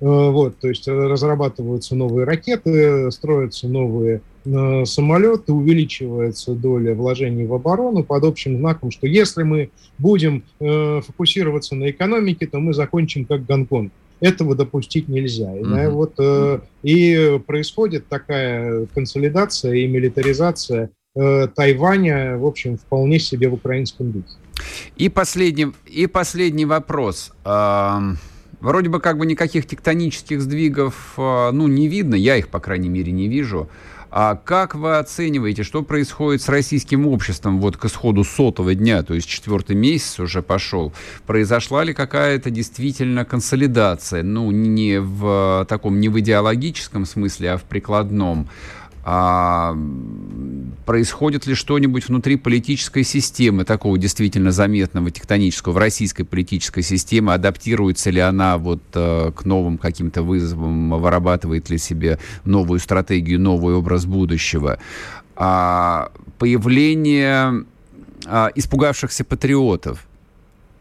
[0.01, 7.53] Э, вот, то есть разрабатываются новые ракеты, строятся новые э, самолеты, увеличивается доля вложений в
[7.53, 13.25] оборону под общим знаком, что если мы будем э, фокусироваться на экономике, то мы закончим
[13.25, 13.91] как Гонконг.
[14.19, 15.55] Этого допустить нельзя.
[15.55, 15.89] И, mm-hmm.
[15.89, 23.55] вот, э, и происходит такая консолидация и милитаризация э, Тайваня, в общем, вполне себе в
[23.55, 24.27] украинском духе.
[24.95, 27.33] И последний, и последний вопрос.
[28.65, 32.89] Вроде бы как бы никаких тектонических сдвигов, а, ну, не видно, я их, по крайней
[32.89, 33.69] мере, не вижу.
[34.17, 39.13] А как вы оцениваете, что происходит с российским обществом вот к исходу сотого дня, то
[39.13, 40.93] есть четвертый месяц уже пошел?
[41.25, 44.23] Произошла ли какая-то действительно консолидация?
[44.23, 48.47] Ну, не в таком, не в идеологическом смысле, а в прикладном.
[49.07, 49.77] А,
[50.87, 57.33] происходит ли что-нибудь внутри политической системы, такого действительно заметного тектонического, в российской политической системе?
[57.33, 63.75] Адаптируется ли она вот а, к новым каким-то вызовам, вырабатывает ли себе новую стратегию, новый
[63.75, 64.79] образ будущего?
[65.35, 67.63] А, появление
[68.25, 70.07] а, испугавшихся патриотов–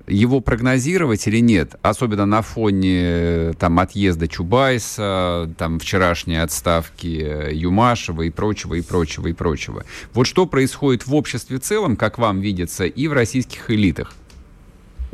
[0.07, 7.55] его прогнозировать или нет, особенно на фоне э, там, отъезда Чубайса, там, вчерашней отставки э,
[7.55, 9.85] Юмашева и прочего, и прочего, и прочего.
[10.13, 14.15] Вот что происходит в обществе в целом, как вам видится, и в российских элитах?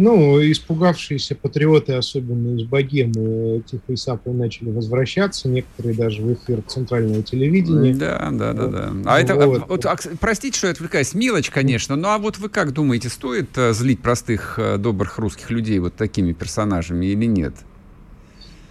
[0.02, 6.62] Ну, испугавшиеся патриоты, особенно из богемы, тихо и сапой начали возвращаться, некоторые даже в эфир
[6.62, 7.92] центрального телевидения.
[7.92, 8.92] Да, да, да, да.
[9.04, 9.22] А вот.
[9.22, 12.72] это, вот, вот, а, простите, что я отвлекаюсь, мелочь, конечно, ну а вот вы как
[12.72, 17.52] думаете, стоит э, злить простых, э, добрых русских людей вот такими персонажами или нет?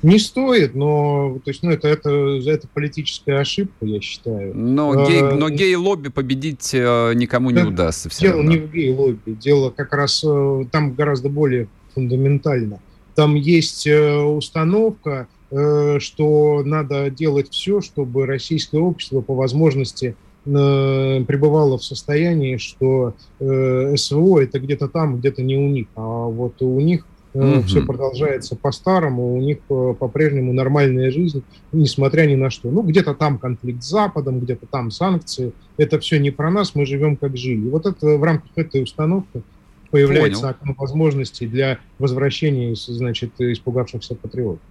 [0.01, 4.55] Не стоит, но то есть, ну, это, это, это политическая ошибка, я считаю.
[4.55, 8.09] Но, гей, а, но гей-лобби победить э, никому не удастся.
[8.09, 8.51] Все дело равно.
[8.51, 12.79] не в гей-лобби, дело как раз э, там гораздо более фундаментально.
[13.15, 21.83] Там есть э, установка, что надо делать все, чтобы российское общество по возможности пребывало в
[21.83, 27.03] состоянии, что СВО это где-то там, где-то не у них, а вот у них
[27.33, 27.61] Угу.
[27.63, 32.71] Все продолжается по-старому, у них э, по-прежнему нормальная жизнь, несмотря ни на что.
[32.71, 35.51] Ну, где-то там конфликт с Западом, где-то там санкции.
[35.77, 37.69] Это все не про нас, мы живем как жили.
[37.69, 39.43] Вот это в рамках этой установки
[39.91, 40.51] появляется Понял.
[40.51, 44.61] окно возможностей для возвращения, значит, испугавшихся патриотов.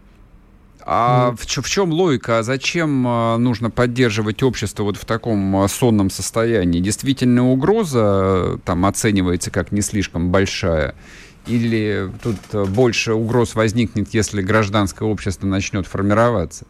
[0.90, 2.38] А в, в чем логика?
[2.38, 6.80] А зачем э, нужно поддерживать общество вот в таком э, сонном состоянии?
[6.80, 10.94] Действительно угроза там оценивается как не слишком большая?
[11.48, 16.66] Или тут э, больше угроз возникнет, если гражданское общество начнет формироваться?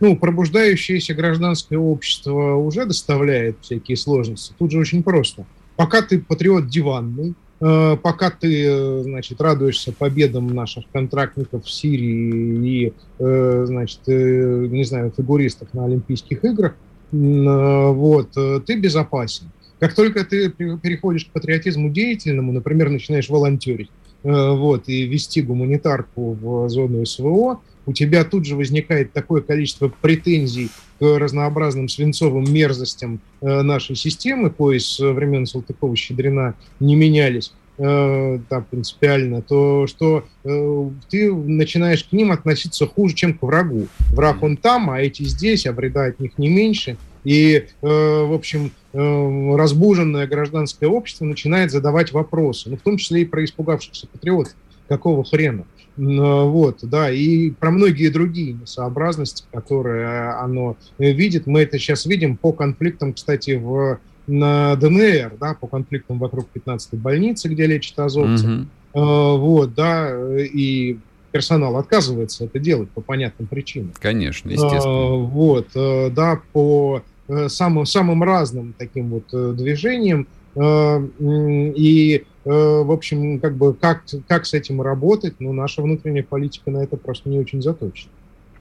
[0.00, 4.54] Ну, пробуждающееся гражданское общество уже доставляет всякие сложности.
[4.58, 5.44] Тут же очень просто.
[5.76, 12.66] Пока ты патриот диванный, э, пока ты, э, значит, радуешься победам наших контрактников в Сирии
[12.66, 16.74] и, значит, не знаю, фигуристов на Олимпийских играх,
[17.12, 19.50] вот, ты безопасен.
[19.80, 23.90] Как только ты переходишь к патриотизму деятельному, например, начинаешь волонтерить,
[24.22, 29.90] э, вот, и вести гуманитарку в зону СВО, у тебя тут же возникает такое количество
[30.02, 30.68] претензий
[30.98, 38.66] к разнообразным свинцовым мерзостям э, нашей системы, пояс с времен Салтыкова-Щедрина не менялись, э, там,
[38.70, 43.86] принципиально, то что ты начинаешь к ним относиться хуже, чем к врагу.
[44.10, 48.32] Враг он там, а эти здесь, а вреда от них не меньше– и, э, в
[48.32, 54.06] общем, э, разбуженное гражданское общество начинает задавать вопросы, ну, в том числе и про испугавшихся
[54.06, 54.54] патриотов.
[54.88, 55.64] Какого хрена?
[55.96, 61.46] Вот, да, и про многие другие несообразности, которые оно видит.
[61.46, 66.96] Мы это сейчас видим по конфликтам, кстати, в, на ДНР, да, по конфликтам вокруг 15-й
[66.96, 68.48] больницы, где лечат азовцев.
[68.48, 69.36] Mm-hmm.
[69.36, 70.96] Вот, да, и
[71.30, 73.92] персонал отказывается это делать по понятным причинам.
[74.00, 75.16] Конечно, естественно.
[75.16, 80.26] Вот, э, да, по Э, самым, самым разным таким вот э, движением.
[80.56, 86.70] Э, и, в общем, как бы как, как с этим работать, ну, наша внутренняя политика
[86.70, 88.10] на это просто не очень заточена.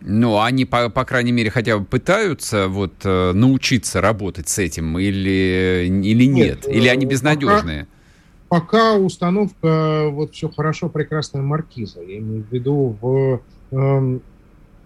[0.02, 5.88] Ну, они, по, по крайней мере, хотя бы пытаются вот научиться работать с этим или,
[5.88, 6.66] или нет?
[6.66, 7.86] нет или они безнадежные?
[7.86, 7.99] Пока,
[8.50, 12.02] пока установка вот все хорошо, прекрасная маркиза.
[12.02, 13.42] Я имею в виду в,
[13.72, 14.22] эм,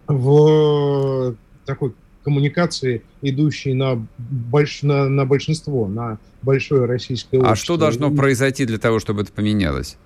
[0.08, 1.36] в
[1.66, 1.94] такой
[2.24, 7.52] коммуникации, идущие на, больш, на, на большинство, на большое российское общество.
[7.52, 9.98] А что должно произойти для того, чтобы это поменялось?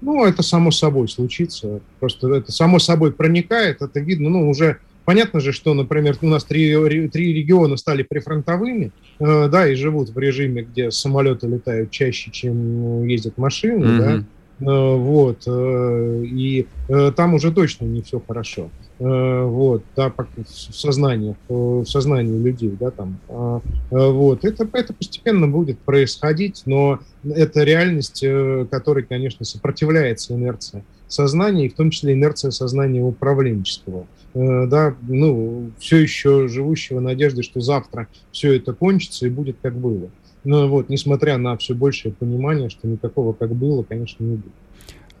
[0.00, 1.80] Ну, это само собой случится.
[1.98, 6.44] Просто это само собой проникает, это видно, ну, уже Понятно же, что, например, у нас
[6.44, 6.76] три,
[7.08, 13.04] три региона стали прифронтовыми, э, да, и живут в режиме, где самолеты летают чаще, чем
[13.06, 13.98] ездят машины, mm-hmm.
[13.98, 14.24] да,
[14.66, 18.70] э, вот, э, и э, там уже точно не все хорошо.
[19.02, 25.78] Вот, да, в сознании, в сознании людей, да, там, а, вот, это, это постепенно будет
[25.78, 28.22] происходить, но это реальность,
[28.70, 35.98] которой, конечно, сопротивляется инерция сознания, и в том числе инерция сознания управленческого, да, ну, все
[35.98, 40.10] еще живущего надеждой, что завтра все это кончится и будет как было.
[40.44, 44.52] Но вот, несмотря на все большее понимание, что никакого как было, конечно, не будет.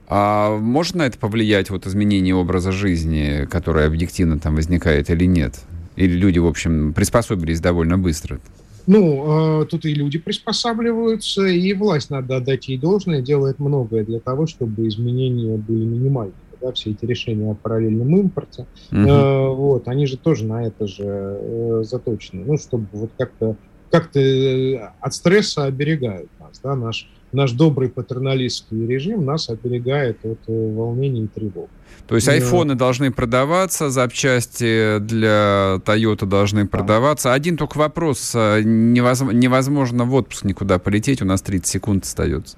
[0.08, 5.60] А может на это повлиять вот изменение образа жизни, которое объективно там возникает или нет?
[5.94, 8.40] Или люди, в общем, приспособились довольно быстро?
[8.86, 14.18] Ну, э, тут и люди приспосабливаются, и власть, надо отдать ей должное, делает многое для
[14.18, 16.34] того, чтобы изменения были минимальными.
[16.60, 19.00] Да, все эти решения о параллельном импорте, угу.
[19.00, 22.44] э, вот, они же тоже на это же э, заточены.
[22.44, 23.56] Ну, чтобы вот как-то
[23.90, 30.40] как-то э, от стресса оберегают нас, да, наш наш добрый патерналистский режим нас оберегает от
[30.48, 31.68] э, волнений и тревог.
[32.06, 37.32] То есть айфоны должны продаваться, запчасти для Toyota должны продаваться.
[37.32, 38.32] Один только вопрос.
[38.34, 42.56] А невозможно, невозможно в отпуск никуда полететь, у нас 30 секунд остается.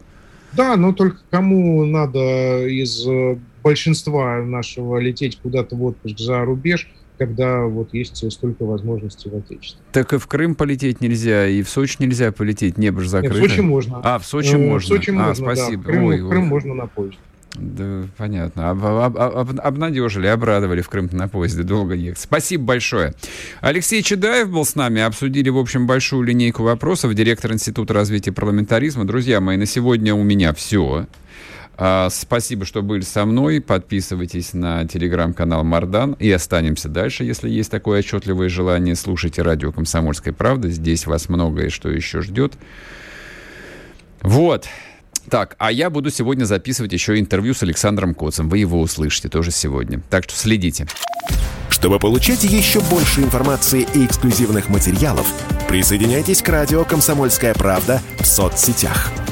[0.53, 6.89] Да, но только кому надо из э, большинства нашего лететь куда-то в отпуск за рубеж–
[7.19, 9.81] когда вот есть столько возможностей в Отечестве.
[9.93, 13.39] Так и в Крым полететь нельзя, и в Сочи нельзя полететь, небо же закрыто.
[13.39, 14.01] Нет, в Сочи можно.
[14.03, 14.87] А, в Сочи ну, можно.
[14.87, 15.83] В Сочи а, можно, спасибо.
[15.85, 15.89] Да.
[15.89, 16.49] В Крым, ой, в Крым ой.
[16.49, 17.19] можно на поезде.
[17.55, 18.71] Да, понятно.
[18.71, 21.63] Об, об, об, обнадежили, обрадовали в Крым на поезде.
[21.63, 22.19] Долго ехать.
[22.19, 23.15] Спасибо большое.
[23.61, 25.03] Алексей Чедаев был с нами.
[25.03, 27.15] Обсудили, в общем, большую линейку вопросов.
[27.15, 29.05] Директор Института развития парламентаризма.
[29.05, 31.07] Друзья мои, на сегодня у меня все.
[31.77, 33.61] А, спасибо, что были со мной.
[33.61, 38.95] Подписывайтесь на телеграм-канал Мардан и останемся дальше, если есть такое отчетливое желание.
[38.95, 40.69] Слушайте радио «Комсомольская правда».
[40.69, 42.55] Здесь вас многое что еще ждет.
[44.21, 44.69] Вот.
[45.31, 48.49] Так, а я буду сегодня записывать еще интервью с Александром Коцем.
[48.49, 50.01] Вы его услышите тоже сегодня.
[50.11, 50.87] Так что следите.
[51.71, 55.27] Чтобы получать еще больше информации и эксклюзивных материалов,
[55.69, 59.11] присоединяйтесь к радио «Комсомольская правда» в соцсетях–